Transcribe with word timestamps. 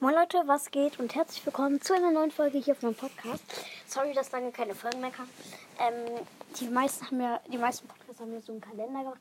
Moin 0.00 0.14
Leute, 0.14 0.46
was 0.46 0.70
geht 0.70 1.00
und 1.00 1.16
herzlich 1.16 1.44
willkommen 1.44 1.80
zu 1.80 1.92
einer 1.92 2.12
neuen 2.12 2.30
Folge 2.30 2.58
hier 2.58 2.74
auf 2.74 2.82
meinem 2.82 2.94
Podcast. 2.94 3.42
Sorry, 3.84 4.12
dass 4.12 4.30
lange 4.30 4.52
keine 4.52 4.72
Folgen 4.72 5.00
mehr 5.00 5.10
kamen. 5.10 5.28
Ähm, 5.80 6.24
die 6.60 6.68
meisten 6.68 7.04
haben 7.04 7.20
ja, 7.20 7.40
die 7.50 7.58
meisten 7.58 7.88
Podcasts 7.88 8.20
haben 8.20 8.32
ja 8.32 8.40
so 8.40 8.52
einen 8.52 8.60
Kalender 8.60 9.00
gemacht. 9.02 9.18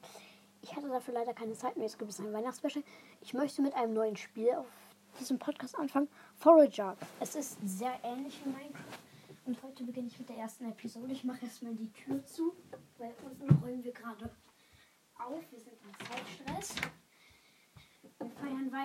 Ich 0.62 0.76
hatte 0.76 0.88
dafür 0.88 1.16
leider 1.16 1.34
keine 1.34 1.54
Zeit 1.54 1.78
mehr. 1.78 1.88
Es 1.88 1.98
gibt 1.98 2.20
ein 2.20 2.32
Weihnachtsspecial. 2.32 2.84
Ich 3.22 3.34
möchte 3.34 3.64
mit 3.64 3.74
einem 3.74 3.96
neuen 3.96 4.16
Spiel 4.18 4.52
auf 4.52 4.68
diesem 5.20 5.40
Podcast 5.40 5.76
anfangen. 5.80 6.10
Forager. 6.36 6.96
Es 7.20 7.34
ist 7.34 7.58
sehr 7.66 7.94
ähnlich 8.04 8.40
wie 8.46 8.50
Minecraft. 8.50 9.00
Und 9.48 9.64
heute 9.64 9.84
beginne 9.84 10.10
ich 10.10 10.20
mit 10.20 10.30
der 10.30 10.38
ersten 10.38 10.70
Episode. 10.70 11.12
Ich 11.12 11.24
mache 11.24 11.44
erstmal 11.44 11.74
die 11.74 11.92
Tür 11.92 12.24
zu, 12.24 12.54
weil 13.00 13.16
unten 13.26 13.64
räumen 13.64 13.84
wir 13.84 13.94
gerade 13.94 14.30
auf. 15.16 15.42
Wir 15.50 15.60
sind 15.60 15.74
im 15.74 16.06
Zeitstress. 16.06 16.76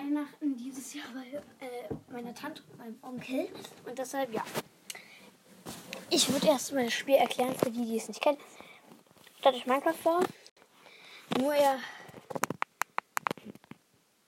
Weihnachten 0.03 0.57
dieses 0.57 0.93
Jahr 0.93 1.05
bei 1.13 1.65
äh, 1.65 1.87
meiner 2.11 2.33
Tante 2.33 2.61
und 2.63 2.77
meinem 2.77 2.99
Onkel. 3.01 3.47
Und 3.85 3.97
deshalb, 3.97 4.33
ja. 4.33 4.43
Ich 6.09 6.31
würde 6.31 6.47
erstmal 6.47 6.85
das 6.85 6.93
Spiel 6.93 7.15
erklären 7.15 7.55
für 7.55 7.71
die, 7.71 7.85
die 7.85 7.97
es 7.97 8.07
nicht 8.07 8.21
kennen. 8.21 8.37
Stellt 9.39 9.55
euch 9.55 9.65
Minecraft 9.65 9.93
vor. 9.93 10.19
Nur 11.39 11.53
er. 11.53 11.79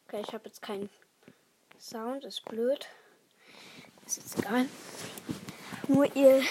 Okay, 0.08 0.22
ich 0.26 0.34
habe 0.34 0.46
jetzt 0.46 0.62
keinen 0.62 0.90
Sound, 1.80 2.24
ist 2.24 2.46
blöd. 2.46 2.88
Ist 4.06 4.18
jetzt 4.18 4.40
egal. 4.40 4.68
Nur 5.88 6.16
ihr 6.16 6.42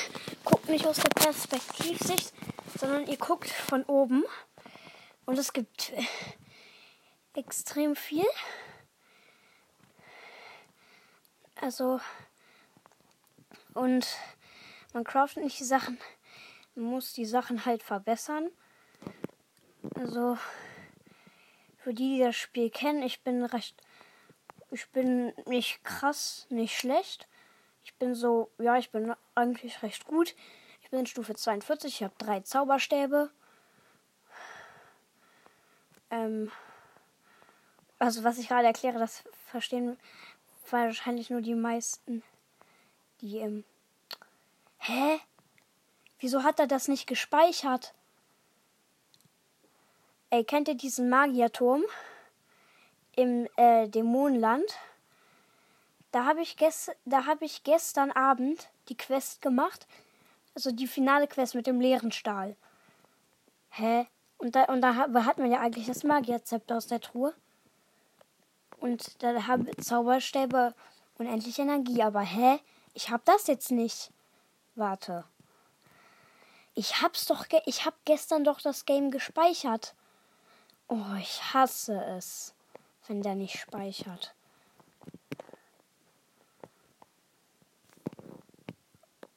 guckt 0.44 0.68
nicht 0.68 0.86
aus 0.86 0.98
der 0.98 1.08
Perspektivsicht, 1.08 2.32
sondern 2.78 3.06
ihr 3.06 3.16
guckt 3.16 3.48
von 3.48 3.84
oben. 3.84 4.24
Und 5.24 5.38
es 5.38 5.52
gibt 5.52 5.92
extrem 7.34 7.96
viel. 7.96 8.26
Also, 11.60 12.00
und 13.74 14.06
man 14.92 15.04
craftet 15.04 15.44
nicht 15.44 15.58
die 15.58 15.64
Sachen, 15.64 15.98
man 16.74 16.86
muss 16.86 17.12
die 17.12 17.26
Sachen 17.26 17.64
halt 17.64 17.82
verbessern. 17.82 18.50
Also, 19.94 20.38
für 21.78 21.94
die, 21.94 22.16
die 22.16 22.20
das 22.20 22.36
Spiel 22.36 22.70
kennen, 22.70 23.02
ich 23.02 23.22
bin 23.22 23.44
recht, 23.44 23.80
ich 24.70 24.88
bin 24.90 25.32
nicht 25.46 25.84
krass, 25.84 26.46
nicht 26.50 26.76
schlecht. 26.76 27.28
Ich 27.84 27.94
bin 27.96 28.14
so, 28.14 28.50
ja, 28.58 28.78
ich 28.78 28.90
bin 28.90 29.14
eigentlich 29.34 29.82
recht 29.82 30.06
gut. 30.06 30.34
Ich 30.82 30.90
bin 30.90 31.00
in 31.00 31.06
Stufe 31.06 31.34
42, 31.34 31.94
ich 31.94 32.02
habe 32.02 32.14
drei 32.18 32.40
Zauberstäbe. 32.40 33.30
Ähm, 36.10 36.50
also 37.98 38.24
was 38.24 38.38
ich 38.38 38.48
gerade 38.48 38.66
erkläre, 38.66 38.98
das 38.98 39.24
verstehen 39.46 39.98
wahrscheinlich 40.72 41.30
nur 41.30 41.40
die 41.40 41.54
meisten, 41.54 42.22
die 43.20 43.38
ähm, 43.38 43.64
hä? 44.78 45.20
Wieso 46.20 46.42
hat 46.42 46.58
er 46.58 46.66
das 46.66 46.88
nicht 46.88 47.06
gespeichert? 47.06 47.94
Ey, 50.30 50.44
kennt 50.44 50.68
ihr 50.68 50.74
diesen 50.74 51.08
Magierturm 51.08 51.84
im 53.14 53.46
äh, 53.56 53.88
Dämonenland? 53.88 54.64
Da 56.12 56.24
habe 56.24 56.42
ich, 56.42 56.56
hab 57.10 57.42
ich 57.42 57.62
gestern 57.62 58.10
Abend 58.12 58.70
die 58.88 58.96
Quest 58.96 59.42
gemacht. 59.42 59.86
Also 60.54 60.70
die 60.70 60.86
finale 60.86 61.26
Quest 61.26 61.54
mit 61.54 61.66
dem 61.66 61.80
leeren 61.80 62.12
Stahl. 62.12 62.56
Hä? 63.70 64.06
Und 64.38 64.54
da, 64.54 64.64
und 64.64 64.80
da 64.80 64.94
hat 64.94 65.38
man 65.38 65.50
ja 65.50 65.60
eigentlich 65.60 65.86
das 65.86 66.04
Magierzepter 66.04 66.76
aus 66.76 66.86
der 66.86 67.00
Truhe. 67.00 67.34
Und 68.84 69.22
da 69.22 69.46
habe 69.46 69.74
Zauberstäbe 69.78 70.74
unendlich 71.16 71.58
Energie. 71.58 72.02
Aber 72.02 72.20
hä? 72.20 72.60
Ich 72.92 73.08
hab 73.08 73.24
das 73.24 73.46
jetzt 73.46 73.70
nicht. 73.70 74.10
Warte. 74.74 75.24
Ich 76.74 77.00
hab's 77.00 77.24
doch 77.24 77.48
ge 77.48 77.62
ich 77.64 77.86
hab 77.86 77.94
gestern 78.04 78.44
doch 78.44 78.60
das 78.60 78.84
Game 78.84 79.10
gespeichert. 79.10 79.94
Oh, 80.88 81.14
ich 81.18 81.54
hasse 81.54 81.98
es, 82.04 82.52
wenn 83.06 83.22
der 83.22 83.34
nicht 83.34 83.58
speichert. 83.58 84.34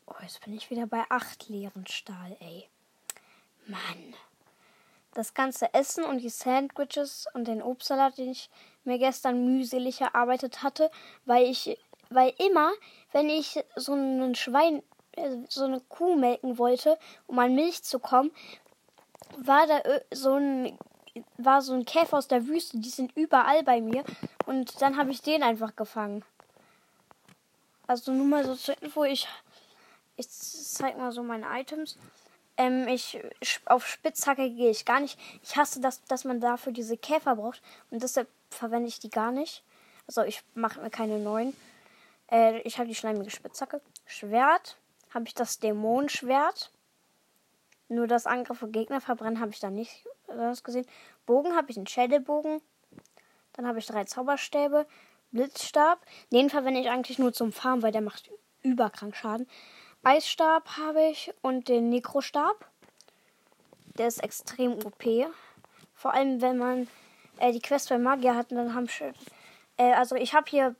Oh, 0.08 0.22
jetzt 0.24 0.42
bin 0.44 0.56
ich 0.56 0.70
wieder 0.70 0.88
bei 0.88 1.06
acht 1.08 1.48
leeren 1.48 1.88
Stahl, 1.88 2.36
ey. 2.42 2.68
Mann 3.66 4.14
das 5.18 5.34
ganze 5.34 5.74
Essen 5.74 6.04
und 6.04 6.20
die 6.20 6.30
Sandwiches 6.30 7.26
und 7.34 7.48
den 7.48 7.64
Obstsalat, 7.64 8.20
den 8.20 8.30
ich 8.30 8.52
mir 8.84 9.00
gestern 9.00 9.44
mühselig 9.46 10.00
erarbeitet 10.00 10.62
hatte, 10.62 10.92
weil 11.26 11.48
ich, 11.48 11.76
weil 12.12 12.36
immer, 12.38 12.72
wenn 13.14 13.28
ich 13.28 13.60
so 13.76 13.94
einen 13.94 14.36
Schwein, 14.36 14.84
äh, 15.14 15.38
so 15.50 15.64
eine 15.64 15.82
Kuh 15.82 16.16
melken 16.16 16.60
wollte, 16.60 17.00
um 17.26 17.40
an 17.40 17.56
Milch 17.56 17.84
zu 17.84 17.98
kommen, 17.98 18.30
war 19.38 19.66
da 19.66 19.82
so 20.14 20.36
ein, 20.36 20.78
war 21.38 21.64
so 21.64 21.74
ein 21.74 21.86
Käfer 21.86 22.20
aus 22.20 22.28
der 22.28 22.46
Wüste, 22.46 22.78
die 22.78 22.90
sind 22.90 23.18
überall 23.18 23.64
bei 23.64 23.82
mir 23.82 24.04
und 24.46 24.80
dann 24.84 24.98
habe 24.98 25.10
ich 25.10 25.24
den 25.24 25.42
einfach 25.42 25.76
gefangen. 25.76 26.24
Also 27.88 28.12
nur 28.12 28.28
mal 28.28 28.46
so 28.46 28.54
zur 28.54 28.80
Info, 28.84 29.04
ich, 29.04 29.28
ich 30.16 30.30
zeig 30.30 30.96
mal 30.96 31.12
so 31.12 31.24
meine 31.24 31.48
Items. 31.60 31.98
Ähm, 32.58 32.88
ich 32.88 33.20
auf 33.66 33.86
Spitzhacke 33.88 34.50
gehe 34.50 34.72
ich 34.72 34.86
gar 34.86 35.00
nicht. 35.00 35.20
Ich 35.44 35.56
hasse 35.56 35.80
das, 35.80 36.04
dass 36.06 36.26
man 36.26 36.40
dafür 36.40 36.74
diese 36.74 36.98
Käfer 36.98 37.36
braucht 37.36 37.62
und 37.92 38.02
deshalb 38.02 38.28
verwende 38.50 38.88
ich 38.88 39.00
die 39.00 39.10
gar 39.10 39.32
nicht. 39.32 39.64
Also 40.08 40.24
ich 40.24 40.42
mache 40.56 40.82
mir 40.82 40.90
keine 40.90 41.20
neuen. 41.20 41.56
Äh, 42.32 42.60
ich 42.62 42.80
habe 42.80 42.88
die 42.88 42.96
schleimige 42.96 43.30
Spitzhacke. 43.30 43.82
Schwert 44.06 44.78
habe 45.14 45.26
ich 45.26 45.34
das 45.34 45.60
Dämonenschwert. 45.60 46.72
Nur 47.90 48.08
das 48.08 48.26
Angriffe 48.26 48.68
Gegner 48.68 49.02
verbrennen 49.02 49.40
habe 49.40 49.52
ich 49.52 49.60
da 49.60 49.70
nicht 49.70 50.06
das 50.28 50.64
gesehen. 50.64 50.86
Bogen 51.26 51.56
habe 51.56 51.72
ich 51.72 51.78
einen 51.78 51.88
Schädelbogen. 51.88 52.62
Dann 53.54 53.68
habe 53.68 53.80
ich 53.80 53.86
drei 53.86 54.04
Zauberstäbe. 54.04 54.86
Blitzstab. 55.32 56.00
Den 56.32 56.50
verwende 56.50 56.80
ich 56.80 56.90
eigentlich 56.90 57.20
nur 57.20 57.34
zum 57.34 57.52
Farmen, 57.52 57.84
weil 57.84 57.92
der 57.92 58.02
macht 58.02 58.30
überkrank 58.64 59.16
Schaden. 59.16 59.48
Eisstab 60.04 60.78
habe 60.78 61.10
ich 61.10 61.34
und 61.42 61.68
den 61.68 61.90
Nekrostab. 61.90 62.70
Der 63.98 64.08
ist 64.08 64.24
extrem 64.24 64.74
OP. 64.74 65.04
Vor 65.94 66.14
allem, 66.14 66.42
wenn 66.42 66.58
man 66.58 66.88
äh, 67.40 67.52
die 67.52 67.60
Quest 67.60 67.90
bei 67.90 67.98
Magier 67.98 68.36
hat, 68.36 68.52
dann 68.52 68.74
haben 68.74 68.88
äh, 69.78 69.94
also 69.94 70.16
ich 70.16 70.34
habe 70.34 70.50
hier 70.50 70.76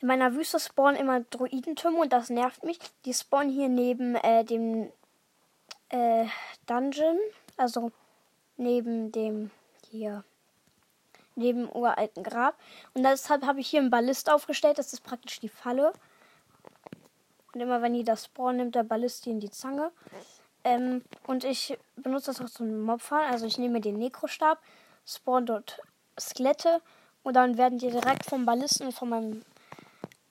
in 0.00 0.08
meiner 0.08 0.34
Wüste 0.34 0.58
spawnen 0.58 1.00
immer 1.00 1.20
Druidentürme 1.20 1.98
und 1.98 2.12
das 2.12 2.28
nervt 2.28 2.64
mich. 2.64 2.78
Die 3.04 3.14
spawnen 3.14 3.50
hier 3.50 3.68
neben 3.68 4.16
äh, 4.16 4.44
dem 4.44 4.90
äh, 5.90 6.26
Dungeon, 6.66 7.18
also 7.56 7.92
neben 8.56 9.12
dem 9.12 9.50
hier 9.90 10.24
neben 11.34 11.70
uralten 11.70 12.22
Grab. 12.22 12.58
Und 12.94 13.04
deshalb 13.04 13.46
habe 13.46 13.60
ich 13.60 13.68
hier 13.68 13.80
einen 13.80 13.90
Ballist 13.90 14.30
aufgestellt. 14.30 14.78
Das 14.78 14.92
ist 14.92 15.02
praktisch 15.02 15.40
die 15.40 15.48
Falle. 15.48 15.92
Und 17.54 17.60
immer 17.60 17.82
wenn 17.82 17.94
die 17.94 18.04
das 18.04 18.26
spawnen, 18.26 18.56
nimmt 18.58 18.74
der 18.74 18.84
Ballist 18.84 19.26
in 19.26 19.40
die 19.40 19.50
Zange. 19.50 19.90
Ähm, 20.64 21.02
und 21.26 21.44
ich 21.44 21.76
benutze 21.96 22.26
das 22.26 22.40
auch 22.40 22.50
zum 22.50 22.80
Mobfahren. 22.82 23.30
Also 23.30 23.46
ich 23.46 23.58
nehme 23.58 23.80
den 23.80 23.98
Nekrostab, 23.98 24.58
spawn 25.06 25.46
dort 25.46 25.80
Skelette 26.18 26.80
und 27.22 27.34
dann 27.34 27.58
werden 27.58 27.78
die 27.78 27.90
direkt 27.90 28.26
vom 28.26 28.46
Ballisten 28.46 28.92
von 28.92 29.08
meinem 29.08 29.42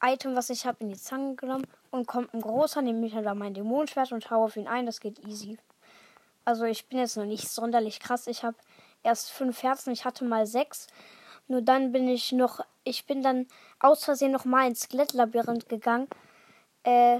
Item, 0.03 0.35
was 0.35 0.49
ich 0.49 0.65
habe, 0.65 0.77
in 0.79 0.89
die 0.89 0.97
Zange 0.97 1.35
genommen. 1.35 1.67
Und 1.91 2.07
kommt 2.07 2.33
ein 2.33 2.41
großer, 2.41 2.81
nehme 2.81 3.05
ich 3.05 3.13
dann 3.13 3.37
mein 3.37 3.53
Dämonenschwert 3.53 4.13
und 4.13 4.29
haue 4.31 4.45
auf 4.45 4.55
ihn 4.55 4.67
ein. 4.67 4.85
Das 4.85 5.01
geht 5.01 5.19
easy. 5.27 5.57
Also 6.45 6.63
ich 6.63 6.87
bin 6.87 6.99
jetzt 6.99 7.17
noch 7.17 7.25
nicht 7.25 7.49
sonderlich 7.49 7.99
krass. 7.99 8.27
Ich 8.27 8.43
habe 8.43 8.55
erst 9.03 9.31
fünf 9.31 9.61
Herzen, 9.61 9.91
ich 9.91 10.05
hatte 10.05 10.23
mal 10.23 10.47
sechs. 10.47 10.87
Nur 11.47 11.61
dann 11.61 11.91
bin 11.91 12.07
ich 12.07 12.31
noch, 12.31 12.61
ich 12.83 13.05
bin 13.05 13.21
dann 13.21 13.47
aus 13.79 14.05
Versehen 14.05 14.31
noch 14.31 14.45
mal 14.45 14.67
ins 14.67 14.81
Skelettlabyrinth 14.81 15.67
gegangen 15.67 16.07
äh, 16.83 17.19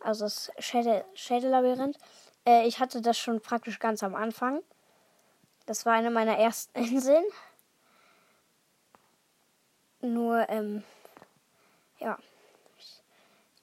also 0.00 0.24
das 0.24 0.52
Schädellabyrinth. 0.58 1.98
Äh, 2.46 2.66
ich 2.66 2.80
hatte 2.80 3.00
das 3.00 3.18
schon 3.18 3.40
praktisch 3.40 3.78
ganz 3.78 4.02
am 4.02 4.14
Anfang. 4.14 4.62
Das 5.66 5.86
war 5.86 5.94
eine 5.94 6.10
meiner 6.10 6.36
ersten 6.38 6.78
Inseln. 6.84 7.24
Nur, 10.00 10.48
ähm, 10.48 10.82
ja. 11.98 12.18
Ich, 12.76 13.02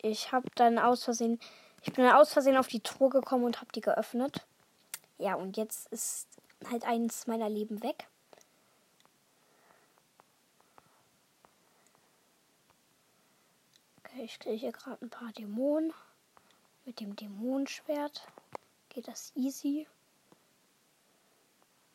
ich 0.01 0.31
habe 0.31 0.47
dann 0.55 0.79
aus 0.79 1.03
Versehen, 1.03 1.39
ich 1.81 1.93
bin 1.93 2.05
dann 2.05 2.15
aus 2.15 2.31
Versehen 2.31 2.57
auf 2.57 2.67
die 2.67 2.81
Truhe 2.81 3.09
gekommen 3.09 3.43
und 3.43 3.59
habe 3.59 3.71
die 3.73 3.81
geöffnet. 3.81 4.45
Ja, 5.17 5.35
und 5.35 5.57
jetzt 5.57 5.91
ist 5.91 6.27
halt 6.71 6.85
eins 6.85 7.27
meiner 7.27 7.49
Leben 7.49 7.83
weg. 7.83 8.07
Ich 14.23 14.39
kriege 14.39 14.55
hier 14.55 14.71
gerade 14.71 15.03
ein 15.03 15.09
paar 15.09 15.31
Dämonen. 15.31 15.93
Mit 16.85 16.99
dem 16.99 17.15
Dämonenschwert 17.15 18.27
geht 18.89 19.07
das 19.07 19.31
easy. 19.35 19.87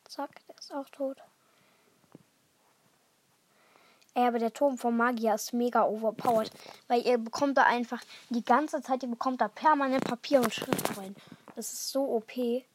Zack, 0.05 0.45
der 0.47 0.57
ist 0.57 0.73
auch 0.73 0.89
tot. 0.89 1.17
Ey, 4.13 4.23
aber 4.25 4.39
der 4.39 4.53
Turm 4.53 4.77
vom 4.77 4.95
Magier 4.95 5.35
ist 5.35 5.51
mega 5.51 5.83
overpowered. 5.83 6.49
Weil 6.87 7.05
ihr 7.05 7.17
bekommt 7.17 7.57
da 7.57 7.63
einfach 7.63 8.01
die 8.29 8.45
ganze 8.45 8.81
Zeit, 8.81 9.03
ihr 9.03 9.09
bekommt 9.09 9.41
da 9.41 9.49
permanent 9.49 10.05
Papier 10.05 10.39
und 10.39 10.53
Schrift 10.53 10.97
rein. 10.97 11.15
Das 11.55 11.73
ist 11.73 11.89
so 11.89 12.15
OP. 12.15 12.37
Ihr 12.37 12.65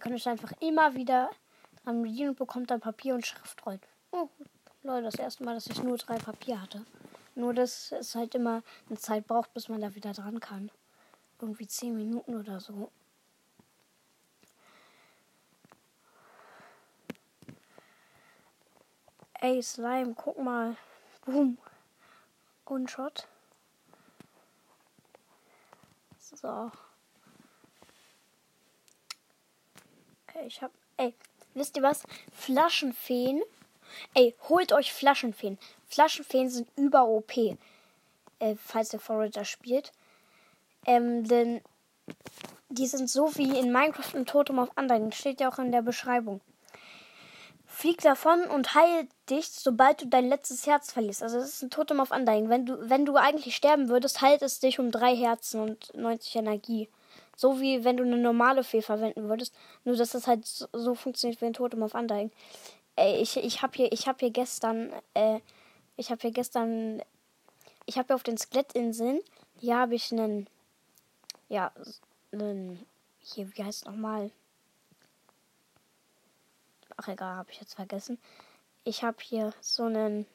könnt 0.00 0.14
euch 0.14 0.28
einfach 0.28 0.52
immer 0.60 0.94
wieder 0.94 1.30
dran 1.84 2.02
bedienen 2.02 2.30
und 2.30 2.38
bekommt 2.38 2.70
dann 2.70 2.80
Papier 2.80 3.14
und 3.14 3.24
Schriftrollen. 3.24 3.80
Oh, 4.10 4.28
Leute, 4.82 5.04
das 5.04 5.14
erste 5.14 5.44
Mal, 5.44 5.54
dass 5.54 5.68
ich 5.68 5.82
nur 5.82 5.96
drei 5.96 6.18
Papier 6.18 6.60
hatte. 6.60 6.84
Nur, 7.34 7.54
dass 7.54 7.92
es 7.92 8.14
halt 8.14 8.34
immer 8.34 8.62
eine 8.88 8.98
Zeit 8.98 9.26
braucht, 9.26 9.54
bis 9.54 9.68
man 9.68 9.80
da 9.80 9.94
wieder 9.94 10.12
dran 10.12 10.40
kann. 10.40 10.70
Irgendwie 11.40 11.66
zehn 11.66 11.96
Minuten 11.96 12.38
oder 12.38 12.60
so. 12.60 12.90
Ey, 19.40 19.62
Slime, 19.62 20.14
guck 20.14 20.38
mal. 20.38 20.76
Boom. 21.24 21.56
Und 22.66 22.90
Shot. 22.90 23.26
So. 26.18 26.70
Ey, 30.34 30.46
ich 30.46 30.62
hab. 30.62 30.70
Ey, 30.98 31.14
wisst 31.54 31.76
ihr 31.76 31.82
was? 31.82 32.04
Flaschenfeen. 32.32 33.42
Ey, 34.14 34.34
holt 34.48 34.72
euch 34.72 34.92
Flaschenfeen. 34.92 35.58
Flaschenfeen 35.86 36.48
sind 36.48 36.68
über 36.76 37.06
OP. 37.06 37.36
Äh, 37.36 38.56
falls 38.56 38.92
ihr 38.92 39.00
Forager 39.00 39.44
spielt. 39.44 39.92
Ähm, 40.86 41.26
denn 41.26 41.60
die 42.70 42.86
sind 42.86 43.10
so 43.10 43.36
wie 43.36 43.58
in 43.58 43.72
Minecraft 43.72 44.14
und 44.14 44.28
Totem 44.28 44.58
auf 44.58 44.70
Undying. 44.76 45.12
Steht 45.12 45.40
ja 45.40 45.50
auch 45.50 45.58
in 45.58 45.72
der 45.72 45.82
Beschreibung. 45.82 46.40
Flieg 47.66 48.00
davon 48.00 48.44
und 48.44 48.74
heil 48.74 49.08
dich, 49.28 49.50
sobald 49.50 50.02
du 50.02 50.06
dein 50.06 50.28
letztes 50.28 50.66
Herz 50.66 50.92
verlierst. 50.92 51.22
Also 51.22 51.38
das 51.38 51.48
ist 51.48 51.62
ein 51.62 51.70
Totem 51.70 52.00
auf 52.00 52.10
Undying. 52.10 52.48
Wenn 52.48 52.66
du, 52.66 52.90
wenn 52.90 53.06
du 53.06 53.16
eigentlich 53.16 53.56
sterben 53.56 53.88
würdest, 53.88 54.20
heilt 54.20 54.42
es 54.42 54.60
dich 54.60 54.78
um 54.78 54.90
drei 54.90 55.14
Herzen 55.14 55.60
und 55.60 55.94
90 55.94 56.36
Energie. 56.36 56.88
So 57.36 57.60
wie 57.60 57.84
wenn 57.84 57.96
du 57.96 58.04
eine 58.04 58.18
normale 58.18 58.64
Fee 58.64 58.82
verwenden 58.82 59.28
würdest. 59.28 59.54
Nur 59.84 59.96
dass 59.96 60.10
das 60.10 60.26
halt 60.26 60.46
so, 60.46 60.66
so 60.72 60.94
funktioniert 60.94 61.40
wie 61.40 61.46
ein 61.46 61.54
Totem 61.54 61.82
auf 61.82 61.94
Undying. 61.94 62.30
Ich, 63.00 63.36
ich 63.36 63.62
habe 63.62 63.76
hier, 63.76 63.88
hab 63.88 64.20
hier 64.20 64.30
gestern, 64.30 64.92
äh, 65.14 65.40
ich 65.96 66.10
habe 66.10 66.20
hier 66.20 66.32
gestern, 66.32 67.02
ich 67.86 67.96
habe 67.96 68.08
hier 68.08 68.14
auf 68.16 68.22
den 68.22 68.36
Skelettinseln, 68.36 69.20
hier 69.58 69.78
habe 69.78 69.94
ich 69.94 70.12
einen, 70.12 70.48
ja, 71.48 71.72
einen, 72.32 72.84
hier, 73.20 73.50
wie 73.56 73.64
heißt 73.64 73.82
es 73.82 73.86
nochmal? 73.86 74.30
Ach 76.96 77.08
egal, 77.08 77.36
habe 77.36 77.50
ich 77.50 77.60
jetzt 77.60 77.74
vergessen. 77.74 78.18
Ich 78.84 79.02
habe 79.02 79.16
hier 79.22 79.54
so 79.60 79.84
einen. 79.84 80.26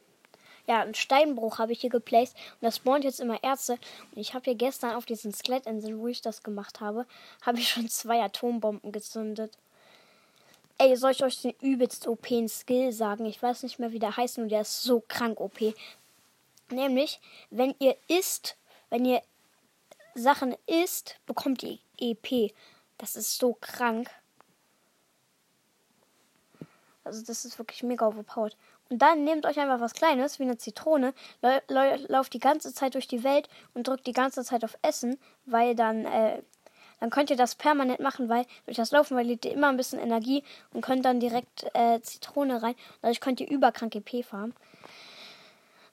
Ja, 0.68 0.82
einen 0.82 0.96
Steinbruch 0.96 1.60
habe 1.60 1.74
ich 1.74 1.82
hier 1.82 1.92
geplaced. 1.92 2.36
Und 2.54 2.64
das 2.64 2.78
spawnt 2.78 3.04
jetzt 3.04 3.20
immer 3.20 3.44
Erze. 3.44 3.74
Und 3.74 4.18
ich 4.18 4.34
habe 4.34 4.46
hier 4.46 4.56
gestern 4.56 4.96
auf 4.96 5.06
diesen 5.06 5.32
Skelettinseln, 5.32 6.00
wo 6.00 6.08
ich 6.08 6.22
das 6.22 6.42
gemacht 6.42 6.82
habe, 6.82 7.06
habe 7.44 7.60
ich 7.60 7.70
schon 7.70 7.88
zwei 7.88 8.24
Atombomben 8.24 8.92
gezündet. 8.92 9.56
Ey, 10.78 10.96
soll 10.98 11.12
ich 11.12 11.24
euch 11.24 11.42
den 11.42 11.56
übelst 11.62 12.08
OP 12.08 12.28
Skill 12.48 12.92
sagen? 12.92 13.26
Ich 13.26 13.42
weiß 13.42 13.64
nicht 13.64 13.80
mehr, 13.80 13.92
wie 13.92 14.00
der 14.00 14.18
heißt, 14.18 14.38
und 14.40 14.50
der 14.50 14.62
ist 14.62 14.84
so 14.84 15.02
krank 15.08 15.40
OP. 15.40 15.74
Nämlich, 16.70 17.22
wenn 17.50 17.76
ihr 17.80 17.96
isst, 18.08 18.58
wenn 18.90 19.06
ihr 19.06 19.22
Sachen 20.16 20.56
isst, 20.66 21.20
bekommt 21.26 21.64
ihr 21.64 21.78
EP. 21.98 22.54
Das 22.98 23.16
ist 23.16 23.38
so 23.38 23.58
krank. 23.60 24.10
Also 27.04 27.24
das 27.24 27.46
ist 27.46 27.58
wirklich 27.60 27.84
mega 27.84 28.08
overpowered. 28.08 28.58
Und 28.90 29.02
dann 29.02 29.24
nehmt 29.24 29.46
euch 29.46 29.60
einfach 29.60 29.80
was 29.80 29.94
Kleines, 29.94 30.40
wie 30.40 30.44
eine 30.44 30.58
Zitrone, 30.58 31.14
lauft 31.68 32.34
die 32.34 32.40
ganze 32.40 32.74
Zeit 32.74 32.96
durch 32.96 33.08
die 33.08 33.24
Welt 33.24 33.50
und 33.74 33.88
drückt 33.88 34.08
die 34.08 34.14
ganze 34.14 34.44
Zeit 34.44 34.64
auf 34.64 34.78
Essen, 34.82 35.18
weil 35.46 35.76
dann, 35.76 36.06
äh, 36.06 36.42
dann 37.00 37.10
könnt 37.10 37.30
ihr 37.30 37.36
das 37.36 37.56
permanent 37.56 38.00
machen, 38.00 38.30
weil 38.30 38.46
durch 38.66 38.78
das 38.78 38.92
Laufen 38.92 39.16
verliert 39.16 39.44
ihr 39.46 39.54
immer 39.54 39.70
ein 39.70 39.78
bisschen 39.78 40.00
Energie 40.00 40.44
und 40.74 40.82
könnt 40.82 41.06
dann 41.06 41.20
direkt 41.20 41.66
äh, 41.74 42.00
Zitrone 42.02 42.62
rein. 42.62 42.76
Dadurch 43.02 43.20
könnt 43.20 43.42
ihr 43.42 43.50
überkrank 43.50 43.96
EP 43.96 44.24
farmen. 44.26 44.54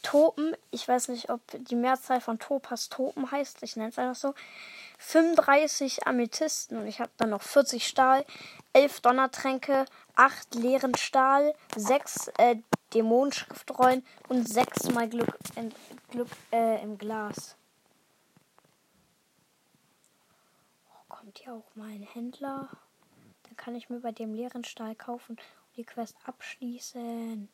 Topen. 0.04 0.56
Ich 0.70 0.88
weiß 0.88 1.08
nicht, 1.08 1.30
ob 1.30 1.40
die 1.54 1.76
Mehrzahl 1.76 2.22
von 2.22 2.38
Topas 2.40 2.90
Topen 2.90 3.32
heißt. 3.32 3.64
Ich 3.64 3.78
nenne 3.78 3.90
es 3.90 3.98
einfach 3.98 4.20
so. 4.20 4.36
35 5.00 6.06
Amethysten 6.08 6.78
und 6.78 6.88
ich 6.88 7.00
habe 7.00 7.12
dann 7.18 7.32
noch 7.32 7.42
40 7.42 7.86
Stahl, 7.86 8.26
11 8.74 9.02
Donnertränke, 9.02 9.86
8 10.16 10.56
leeren 10.56 10.96
Stahl, 10.96 11.54
6 11.76 12.30
äh, 12.38 12.56
Dämonenschriftrollen 12.94 14.06
und 14.30 14.48
6 14.48 14.92
mal 14.92 15.10
Glück, 15.10 15.36
in, 15.56 15.74
Glück 16.12 16.30
äh, 16.52 16.82
im 16.82 16.98
Glas. 16.98 17.56
Oh, 21.10 21.16
kommt 21.34 21.46
hier 21.46 21.54
auch 21.54 21.76
mal 21.76 21.90
ein 21.90 22.04
Händler? 22.04 22.70
Dann 23.44 23.58
kann 23.58 23.76
ich 23.76 23.90
mir 23.90 24.02
bei 24.02 24.12
dem 24.12 24.36
leeren 24.36 24.64
Stahl 24.64 24.94
kaufen 24.96 25.32
und 25.32 25.78
die 25.78 25.84
Quest 25.84 26.16
abschließen. 26.26 27.50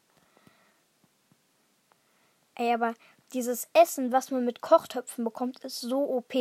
Ey, 2.55 2.73
aber 2.73 2.93
dieses 3.31 3.69
Essen, 3.73 4.11
was 4.11 4.31
man 4.31 4.43
mit 4.43 4.59
Kochtöpfen 4.59 5.23
bekommt, 5.23 5.59
ist 5.59 5.79
so 5.79 6.03
OP. 6.09 6.33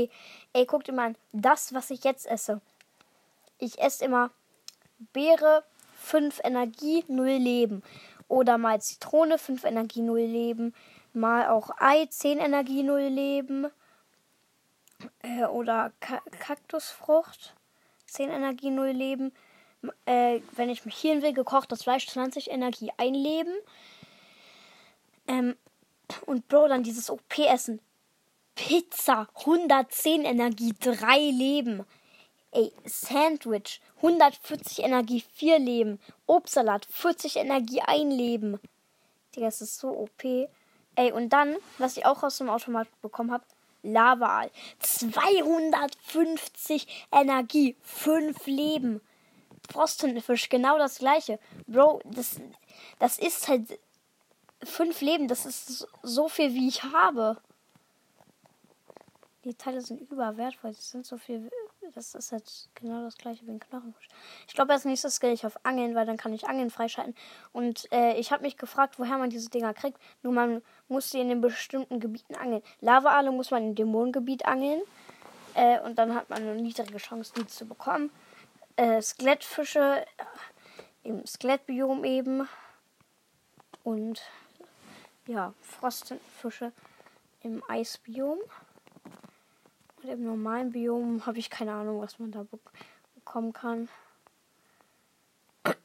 Ey, 0.53 0.67
guckt 0.67 0.89
immer 0.89 1.05
an. 1.05 1.17
Das, 1.33 1.73
was 1.73 1.91
ich 1.91 2.03
jetzt 2.03 2.27
esse. 2.27 2.61
Ich 3.59 3.79
esse 3.79 4.05
immer 4.05 4.31
Beere, 5.13 5.63
5 6.01 6.41
Energie, 6.43 7.05
0 7.07 7.29
Leben. 7.29 7.83
Oder 8.27 8.59
mal 8.59 8.81
Zitrone, 8.81 9.39
5 9.39 9.65
Energie, 9.65 10.03
0 10.03 10.21
Leben. 10.21 10.75
Mal 11.13 11.49
auch 11.49 11.71
Ei, 11.79 12.07
10 12.07 12.39
Energie, 12.39 12.83
0 12.83 13.03
Leben. 13.03 13.69
Äh, 15.23 15.45
oder 15.45 15.93
Ka 16.01 16.21
Kaktusfrucht, 16.39 17.55
10 18.07 18.31
Energie, 18.31 18.71
0 18.71 18.89
Leben. 18.89 19.33
Äh, 20.07 20.41
wenn 20.53 20.71
ich 20.71 20.85
mich 20.85 20.97
hier 20.97 21.23
will, 21.23 21.33
gekochtes 21.33 21.85
Fleisch, 21.85 22.07
20 22.09 22.51
Energie, 22.51 22.91
1 22.97 23.17
Leben. 23.17 23.55
Ähm, 25.27 25.57
und 26.27 26.49
Bro, 26.49 26.69
dann 26.69 26.83
dieses 26.83 27.11
OP-Essen. 27.11 27.81
Pizza, 28.55 29.29
110 29.35 30.25
Energie, 30.25 30.75
3 30.81 31.31
Leben. 31.31 31.85
Ey, 32.51 32.73
Sandwich, 32.85 33.81
140 33.99 34.81
Energie, 34.81 35.21
4 35.21 35.59
Leben. 35.59 36.01
Obstsalat, 36.27 36.87
40 36.87 37.37
Energie, 37.37 37.83
1 37.83 38.13
Leben. 38.13 38.59
Digga, 39.37 39.47
das 39.47 39.61
ist 39.61 39.79
so 39.79 39.91
OP. 39.91 40.25
Ey, 40.25 41.13
und 41.13 41.29
dann, 41.33 41.57
was 41.77 41.97
ich 41.97 42.05
auch 42.05 42.25
aus 42.25 42.39
dem 42.39 42.49
Automat 42.49 42.89
bekommen 43.01 43.31
habe, 43.31 43.45
Lavaal. 43.83 44.51
250 44.81 47.07
Energie, 47.13 47.77
5 47.83 48.47
Leben. 48.47 49.01
Frostenfisch, 49.71 50.49
genau 50.49 50.79
das 50.79 50.99
gleiche. 50.99 51.39
Bro, 51.67 52.01
das, 52.05 52.41
das 52.99 53.19
ist 53.19 53.49
halt 53.49 53.79
5 54.63 55.01
Leben, 55.01 55.29
das 55.29 55.47
ist 55.47 55.87
so 56.03 56.29
viel, 56.29 56.55
wie 56.55 56.69
ich 56.69 56.83
habe. 56.83 57.39
Die 59.45 59.55
Teile 59.55 59.81
sind 59.81 60.01
überwertvoll, 60.01 60.73
die 60.73 60.81
sind 60.81 61.07
so 61.07 61.17
viel 61.17 61.49
das 61.95 62.15
ist 62.15 62.33
jetzt 62.33 62.69
genau 62.75 63.03
das 63.03 63.17
gleiche 63.17 63.47
wie 63.47 63.51
ein 63.51 63.61
Knochenfisch. 63.61 64.09
Ich 64.47 64.55
glaube, 64.55 64.73
als 64.73 64.85
nächstes 64.85 65.21
gehe 65.21 65.33
ich 65.33 65.47
auf 65.47 65.65
Angeln, 65.65 65.95
weil 65.95 66.07
dann 66.07 66.17
kann 66.17 66.33
ich 66.33 66.49
Angeln 66.49 66.71
freischalten. 66.71 67.15
Und 67.53 67.91
äh, 67.93 68.15
ich 68.15 68.33
habe 68.33 68.43
mich 68.43 68.57
gefragt, 68.57 68.99
woher 68.99 69.19
man 69.19 69.31
diese 69.31 69.51
Dinger 69.51 69.75
kriegt. 69.75 69.99
Nur 70.23 70.33
man 70.33 70.63
muss 70.89 71.11
sie 71.11 71.21
in 71.21 71.29
den 71.29 71.41
bestimmten 71.41 72.01
Gebieten 72.01 72.35
angeln. 72.35 72.63
Lavaale 72.81 73.31
muss 73.31 73.51
man 73.51 73.65
im 73.65 73.75
Dämonengebiet 73.75 74.47
angeln. 74.47 74.83
Äh, 75.55 75.81
und 75.81 75.99
dann 75.99 76.15
hat 76.15 76.31
man 76.31 76.43
eine 76.43 76.55
niedrige 76.57 76.99
Chance, 76.99 77.33
die 77.37 77.47
zu 77.47 77.67
bekommen. 77.67 78.11
Äh, 78.77 79.03
Skelettfische 79.03 80.05
äh, 80.05 81.09
im 81.09 81.27
Skelettbiom 81.27 82.05
eben. 82.05 82.49
Und 83.83 84.23
ja, 85.27 85.55
Frostfische 85.63 86.73
im 87.43 87.63
Eisbiom. 87.69 88.39
Und 90.09 90.15
im 90.15 90.25
normalen 90.25 90.73
Biom 90.73 91.27
habe 91.27 91.39
ich 91.39 91.51
keine 91.51 91.75
Ahnung, 91.75 92.01
was 92.01 92.19
man 92.19 92.33
da 92.33 92.43
be 92.43 92.59
bekommen 93.15 93.53
kann. 93.53 93.91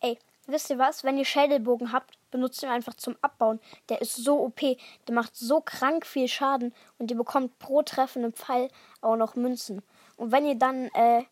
Ey, 0.00 0.18
wisst 0.46 0.68
ihr 0.68 0.76
was? 0.78 1.02
Wenn 1.02 1.16
ihr 1.16 1.24
Schädelbogen 1.24 1.90
habt, 1.90 2.18
benutzt 2.30 2.62
ihn 2.62 2.68
einfach 2.68 2.92
zum 2.92 3.16
Abbauen. 3.22 3.58
Der 3.88 4.02
ist 4.02 4.16
so 4.16 4.38
OP. 4.40 4.60
Der 4.60 5.14
macht 5.14 5.34
so 5.34 5.62
krank 5.62 6.04
viel 6.04 6.28
Schaden. 6.28 6.74
Und 6.98 7.10
ihr 7.10 7.16
bekommt 7.16 7.58
pro 7.58 7.80
treffenden 7.80 8.34
Pfeil 8.34 8.68
auch 9.00 9.16
noch 9.16 9.34
Münzen. 9.34 9.80
Und 10.18 10.30
wenn 10.30 10.44
ihr 10.44 10.56
dann 10.56 10.90
äh, 10.92 11.24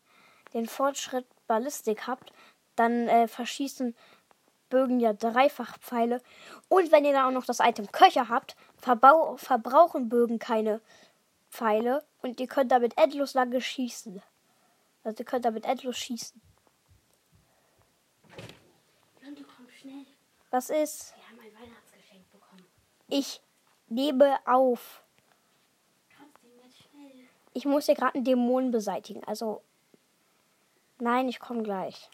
den 0.55 0.65
Fortschritt 0.65 1.27
Ballistik 1.45 2.07
habt, 2.07 2.33
dann 2.75 3.07
äh, 3.07 3.27
verschießen 3.27 3.95
Bögen 4.71 4.99
ja 4.99 5.13
dreifach 5.13 5.77
Pfeile. 5.77 6.23
Und 6.67 6.91
wenn 6.91 7.05
ihr 7.05 7.13
dann 7.13 7.27
auch 7.27 7.39
noch 7.39 7.45
das 7.45 7.59
Item 7.59 7.91
Köcher 7.91 8.29
habt, 8.29 8.55
verbrauchen 8.77 10.09
Bögen 10.09 10.39
keine 10.39 10.81
Pfeile. 11.51 12.03
Und 12.23 12.39
ihr 12.39 12.47
könnt 12.47 12.71
damit 12.71 12.97
endlos 12.97 13.35
lange 13.35 13.61
schießen. 13.61 14.23
Also 15.03 15.19
ihr 15.19 15.25
könnt 15.25 15.45
damit 15.45 15.65
endlos 15.65 15.97
schießen. 15.97 16.41
Leute, 19.21 19.43
komm 19.55 19.69
schnell. 19.69 20.05
Was 20.49 20.69
ist? 20.71 21.13
Wir 21.15 21.27
haben 21.27 21.39
ein 21.39 21.53
Weihnachtsgeschenk 21.53 22.31
bekommen. 22.31 22.65
Ich 23.07 23.41
nehme 23.87 24.39
auf. 24.45 25.03
Ich 27.53 27.65
muss 27.65 27.85
hier 27.85 27.95
gerade 27.95 28.15
einen 28.15 28.23
Dämon 28.23 28.71
beseitigen. 28.71 29.23
Also. 29.25 29.61
Nein, 30.99 31.27
ich 31.27 31.39
komme 31.39 31.63
gleich. 31.63 32.09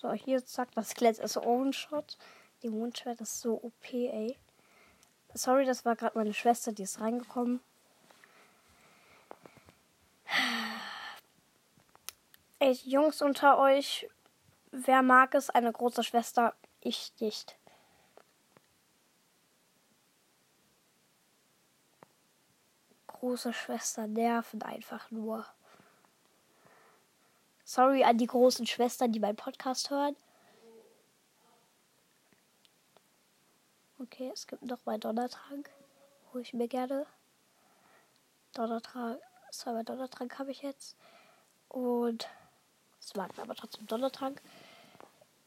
So, 0.00 0.12
hier 0.14 0.42
zack, 0.46 0.70
das 0.74 0.90
Skelett 0.90 1.18
ist 1.18 1.36
Owen-Shot. 1.36 2.16
Die 2.62 2.70
Mondschwert 2.70 3.20
ist 3.20 3.38
so 3.38 3.62
OP, 3.62 3.92
ey. 3.92 4.38
Sorry, 5.34 5.66
das 5.66 5.84
war 5.84 5.94
gerade 5.94 6.16
meine 6.16 6.32
Schwester, 6.32 6.72
die 6.72 6.84
ist 6.84 7.00
reingekommen. 7.00 7.60
Ey, 12.60 12.72
Jungs 12.84 13.20
unter 13.20 13.58
euch, 13.58 14.08
wer 14.70 15.02
mag 15.02 15.34
es, 15.34 15.50
eine 15.50 15.70
große 15.70 16.02
Schwester? 16.02 16.54
Ich 16.80 17.12
nicht. 17.20 17.58
Große 23.06 23.52
Schwester 23.52 24.06
nerven 24.06 24.62
einfach 24.62 25.10
nur. 25.10 25.44
Sorry 27.70 28.02
an 28.02 28.18
die 28.18 28.26
großen 28.26 28.66
Schwestern, 28.66 29.12
die 29.12 29.20
meinen 29.20 29.36
Podcast 29.36 29.90
hören. 29.90 30.16
Okay, 34.00 34.28
es 34.34 34.48
gibt 34.48 34.62
noch 34.62 34.84
mal 34.86 34.98
Donnertrank. 34.98 35.70
Hol 36.32 36.40
ich 36.40 36.52
mir 36.52 36.66
gerne. 36.66 37.06
Donnertrank. 38.54 39.20
Zweimal 39.52 39.84
Donnertrank 39.84 40.36
habe 40.40 40.50
ich 40.50 40.62
jetzt. 40.62 40.96
Und 41.68 42.28
es 42.98 43.14
war 43.14 43.28
aber 43.36 43.54
trotzdem 43.54 43.86
Donnertrank. 43.86 44.42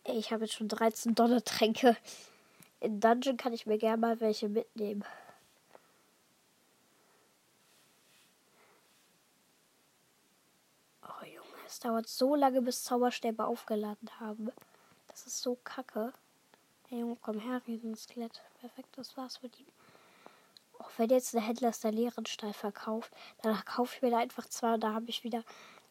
Ich 0.05 0.31
habe 0.31 0.45
jetzt 0.45 0.53
schon 0.53 0.69
13 0.69 1.15
Donnertränke. 1.15 1.97
In 2.79 3.01
Dungeon 3.01 3.35
kann 3.35 3.51
ich 3.51 3.65
mir 3.65 3.77
gerne 3.77 3.97
mal 3.97 4.21
welche 4.21 4.47
mitnehmen. 4.47 5.03
Es 11.72 11.72
dauert 11.83 12.07
so 12.07 12.35
lange, 12.35 12.61
bis 12.61 12.83
Zauberstäbe 12.83 13.45
aufgeladen 13.45 14.09
haben. 14.19 14.51
Das 15.07 15.25
ist 15.27 15.41
so 15.41 15.57
kacke. 15.63 16.13
Hey 16.89 16.99
Junge, 16.99 17.17
komm 17.21 17.39
her, 17.39 17.61
Riesenskelett. 17.67 18.41
Perfekt, 18.59 18.89
das 18.95 19.17
war's 19.17 19.41
mit 19.41 19.59
ihm. 19.59 19.67
Auch 20.79 20.89
wenn 20.97 21.09
jetzt 21.09 21.33
der 21.33 21.41
Händler 21.41 21.71
der 21.71 21.91
leeren 21.91 22.25
Stall 22.25 22.53
verkauft, 22.53 23.11
dann 23.41 23.63
kaufe 23.65 23.95
ich 23.95 24.01
mir 24.01 24.11
da 24.11 24.17
einfach 24.17 24.47
zwei 24.47 24.75
und 24.75 24.83
da 24.83 24.93
habe 24.93 25.09
ich 25.09 25.23
wieder. 25.23 25.43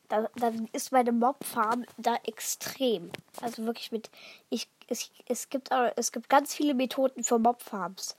Da, 0.08 0.28
dann 0.36 0.68
ist 0.72 0.92
meine 0.92 1.12
Mobfarm 1.12 1.86
da 1.96 2.16
extrem. 2.24 3.10
Also 3.40 3.64
wirklich 3.64 3.92
mit. 3.92 4.10
Ich, 4.50 4.68
es, 4.88 5.10
es, 5.26 5.48
gibt, 5.48 5.70
es 5.96 6.12
gibt 6.12 6.28
ganz 6.28 6.54
viele 6.54 6.74
Methoden 6.74 7.24
für 7.24 7.38
Mobfarms. 7.38 8.16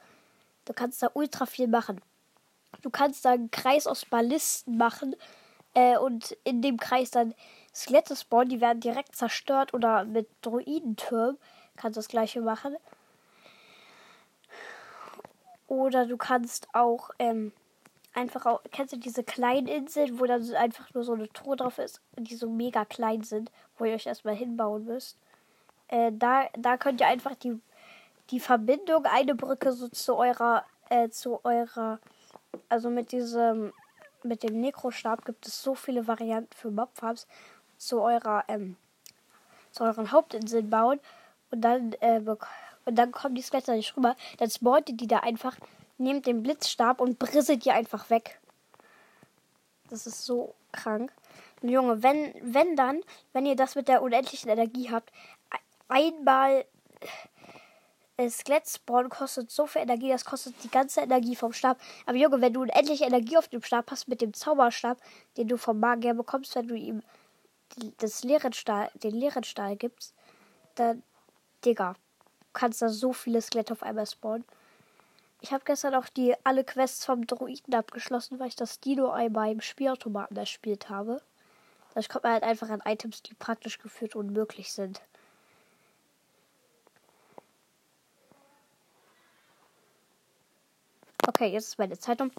Du 0.66 0.74
kannst 0.74 1.04
da 1.04 1.12
ultra 1.14 1.46
viel 1.46 1.68
machen. 1.68 2.02
Du 2.82 2.90
kannst 2.90 3.26
da 3.26 3.32
einen 3.32 3.52
Kreis 3.52 3.86
aus 3.86 4.06
Ballisten 4.06 4.78
machen 4.78 5.16
äh, 5.74 5.98
und 5.98 6.36
in 6.44 6.62
dem 6.62 6.78
Kreis 6.78 7.12
dann 7.12 7.34
Skelette 7.74 8.16
spawnen, 8.16 8.50
die 8.50 8.62
werden 8.62 8.80
direkt 8.80 9.16
zerstört 9.16 9.74
oder 9.74 10.06
mit 10.06 10.28
Druidentürmen 10.42 11.38
kannst 11.76 11.98
du 11.98 12.00
das 12.00 12.08
gleiche 12.08 12.42
machen. 12.42 12.76
Oder 15.68 16.06
du 16.06 16.18
kannst 16.18 16.68
auch 16.74 17.10
ähm, 17.18 17.52
einfach 18.14 18.46
auch, 18.46 18.62
kennst 18.72 18.94
du 18.94 18.98
diese 18.98 19.24
kleinen 19.24 19.68
Inseln, 19.68 20.20
wo 20.20 20.26
dann 20.26 20.48
einfach 20.54 20.94
nur 20.94 21.04
so 21.04 21.14
eine 21.14 21.30
Truhe 21.30 21.56
drauf 21.56 21.80
ist, 21.80 22.00
die 22.16 22.36
so 22.36 22.48
mega 22.48 22.86
klein 22.86 23.24
sind, 23.24 23.52
wo 23.78 23.86
ihr 23.86 23.96
euch 23.96 24.06
erstmal 24.06 24.36
hinbauen 24.36 24.86
müsst. 24.86 25.18
Äh, 25.88 26.12
da, 26.14 26.48
da 26.56 26.78
könnt 26.78 27.02
ihr 27.02 27.08
einfach 27.08 27.36
die, 27.36 27.60
die 28.30 28.40
Verbindung, 28.40 29.06
eine 29.06 29.34
Brücke 29.34 29.72
so 29.74 29.88
zu 29.88 30.16
eurer, 30.16 30.64
äh, 30.90 31.10
zu 31.10 31.44
eurer, 31.44 32.00
also 32.70 32.92
mit 32.92 33.12
diesem 33.12 33.74
mit 34.24 34.44
dem 34.44 34.60
Nekrostab 34.62 35.26
gibt 35.26 35.48
es 35.48 35.62
so 35.62 35.76
viele 35.76 36.08
Varianten 36.08 36.54
für 36.56 36.72
Mobfarms 36.72 37.28
zu 37.86 38.02
eurer 38.02 38.44
ähm, 38.48 38.78
zu 39.72 39.84
euren 39.84 40.12
Hauptinseln 40.12 40.70
bauen 40.70 41.00
und 41.52 41.62
dann 41.62 41.94
äh, 42.02 42.22
und 42.86 42.96
dann 42.96 43.12
kommen 43.12 43.36
die 43.36 43.42
Skelette 43.42 43.74
nicht 43.74 43.96
rüber. 43.96 44.16
Dann 44.38 44.50
spawnt 44.50 44.88
die 44.88 45.08
da 45.08 45.20
einfach, 45.20 45.56
nehmt 45.98 46.26
den 46.26 46.44
Blitzstab 46.44 47.00
und 47.00 47.20
brisselt 47.20 47.66
die 47.66 47.72
einfach 47.72 48.10
weg. 48.10 48.40
Das 49.90 50.06
ist 50.06 50.26
so 50.26 50.54
krank. 50.72 51.12
Und 51.62 51.70
Junge, 51.70 52.04
wenn, 52.04 52.34
wenn 52.42 52.76
dann, 52.76 53.02
wenn 53.32 53.46
ihr 53.46 53.56
das 53.56 53.76
mit 53.76 53.88
der 53.88 54.02
unendlichen 54.02 54.50
Energie 54.50 54.92
habt, 54.92 55.12
einmal 55.88 56.66
Skelett-Spawn 58.20 59.10
kostet 59.10 59.50
so 59.50 59.66
viel 59.66 59.82
Energie, 59.82 60.10
das 60.10 60.26
kostet 60.26 60.56
die 60.64 60.70
ganze 60.70 61.02
Energie 61.02 61.36
vom 61.36 61.54
Stab. 61.54 61.80
Aber 62.06 62.18
Junge, 62.18 62.42
wenn 62.42 62.54
du 62.54 62.62
unendlich 62.62 63.02
Energie 63.02 63.38
auf 63.38 63.48
dem 63.48 63.64
Stab 63.64 63.90
hast 63.92 64.08
mit 64.08 64.22
dem 64.22 64.34
Zauberstab, 64.34 64.98
den 65.38 65.48
du 65.48 65.58
vom 65.58 65.80
Magier 65.80 66.14
bekommst, 66.14 66.56
wenn 66.56 66.68
du 66.68 66.76
ihm 66.76 67.02
das 67.98 68.24
leeren 68.24 68.54
Stahl, 68.54 68.90
den 68.96 69.16
leeren 69.16 69.44
Stahl 69.44 69.76
gibst, 69.76 70.14
dann, 70.76 71.04
Digga, 71.66 71.96
kannst 72.54 72.82
da 72.82 72.90
so 72.90 73.14
viele 73.14 73.42
Skelette 73.42 73.74
auf 73.74 73.84
einmal 73.84 74.06
spawnen. 74.06 74.46
Ich 75.42 75.52
habe 75.52 75.66
gestern 75.66 75.96
auch 75.96 76.08
die 76.08 76.36
alle 76.46 76.64
Quests 76.64 77.06
vom 77.06 77.28
Druiden 77.28 77.74
abgeschlossen, 77.74 78.40
weil 78.40 78.48
ich 78.48 78.56
das 78.56 78.80
Dino 78.80 79.10
einmal 79.10 79.52
im 79.52 79.62
Spielautomaten 79.62 80.38
erspielt 80.38 80.90
habe. 80.90 81.22
Das 81.96 82.10
kommt 82.10 82.24
man 82.24 82.34
halt 82.34 82.44
einfach 82.44 82.70
an 82.70 82.82
Items, 82.86 83.22
die 83.24 83.34
praktisch 83.34 83.78
geführt 83.80 84.16
unmöglich 84.16 84.72
sind. 84.72 85.02
Okay, 91.28 91.48
jetzt 91.48 91.68
ist 91.68 91.80
meine 91.80 91.98
Zeitung. 91.98 92.32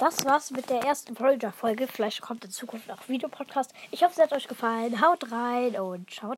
Das 0.00 0.24
war's 0.24 0.50
mit 0.50 0.70
der 0.70 0.80
ersten 0.80 1.18
Voyager-Folge. 1.18 1.86
Vielleicht 1.86 2.22
kommt 2.22 2.42
in 2.42 2.50
Zukunft 2.50 2.90
auch 2.90 3.06
Videopodcast. 3.06 3.74
Ich 3.90 4.02
hoffe, 4.02 4.14
es 4.16 4.22
hat 4.22 4.32
euch 4.32 4.48
gefallen. 4.48 5.02
Haut 5.02 5.30
rein 5.30 5.78
und 5.78 6.10
ciao. 6.10 6.28